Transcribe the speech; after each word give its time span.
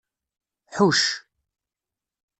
Ḥucc. 0.75 1.05